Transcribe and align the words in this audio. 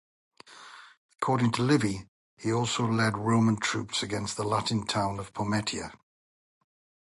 According 1.17 1.51
to 1.51 1.61
Livy, 1.61 2.09
he 2.35 2.51
also 2.51 2.87
led 2.87 3.15
Roman 3.19 3.55
troops 3.57 4.01
against 4.01 4.35
the 4.35 4.43
Latin 4.43 4.87
town 4.87 5.19
of 5.19 5.31
Pometia. 5.31 5.93